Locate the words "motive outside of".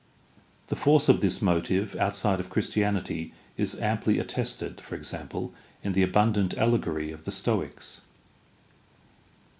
1.43-2.49